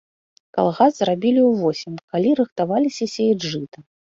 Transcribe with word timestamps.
Калгас 0.57 0.93
зрабілі 1.01 1.41
ўвосень, 1.51 2.01
калі 2.15 2.29
рыхтаваліся 2.43 3.05
сеяць 3.17 3.47
жыта. 3.53 3.77